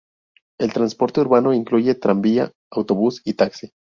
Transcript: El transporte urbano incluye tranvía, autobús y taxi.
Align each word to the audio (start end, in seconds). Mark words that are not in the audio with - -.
El 0.59 0.73
transporte 0.73 1.21
urbano 1.21 1.53
incluye 1.53 1.93
tranvía, 1.93 2.51
autobús 2.71 3.21
y 3.23 3.35
taxi. 3.35 3.71